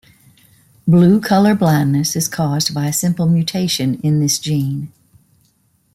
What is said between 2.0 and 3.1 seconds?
is caused by a